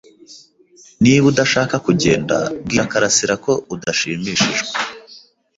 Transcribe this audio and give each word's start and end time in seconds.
Niba 1.03 1.25
udashaka 1.31 1.75
kugenda, 1.85 2.35
bwira 2.63 2.83
karasira 2.91 3.33
ko 3.43 3.51
udashimishijwe. 3.73 4.67